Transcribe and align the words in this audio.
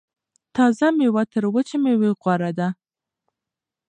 تازه 0.55 0.87
میوه 0.99 1.23
تر 1.33 1.43
وچې 1.53 1.77
میوې 1.83 2.11
غوره 2.21 2.51
ده. 2.57 2.67